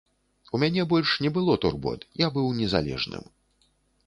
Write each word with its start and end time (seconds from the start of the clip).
У 0.57 0.61
мяне 0.63 0.85
больш 0.93 1.11
не 1.25 1.31
было 1.37 1.57
турбот, 1.67 2.09
я 2.25 2.31
быў 2.39 2.51
незалежным. 2.63 3.23